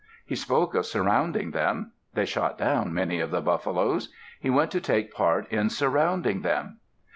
[0.25, 1.91] He spoke of surrounding them.
[2.15, 4.11] They shot down many of the buffaloes.
[4.39, 6.79] He went to take part in surrounding them.